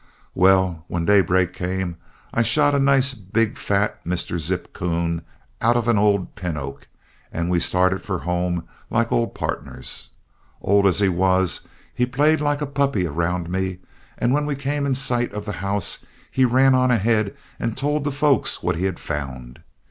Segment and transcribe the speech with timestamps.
[0.33, 1.97] "Well, when daybreak came,
[2.33, 4.39] I shot a nice big fat Mr.
[4.39, 5.21] Zip Coon
[5.61, 6.87] out of an old pin oak,
[7.31, 10.09] and we started for home like old pardners.
[10.59, 11.61] Old as he was,
[11.93, 13.77] he played like a puppy around me,
[14.17, 18.03] and when we came in sight of the house, he ran on ahead and told
[18.03, 19.61] the folks what he had found.